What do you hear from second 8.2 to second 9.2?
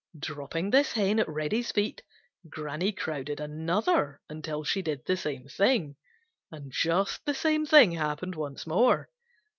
once more.